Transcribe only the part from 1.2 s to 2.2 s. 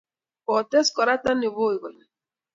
tandiboi kole